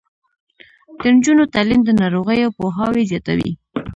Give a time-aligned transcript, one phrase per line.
[1.01, 3.51] د نجونو تعلیم د ناروغیو پوهاوي زیاتوي.